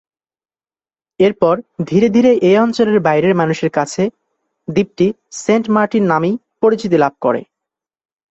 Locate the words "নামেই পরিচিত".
6.03-6.91